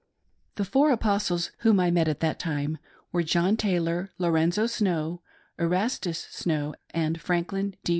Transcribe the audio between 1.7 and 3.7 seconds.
I met at that time were John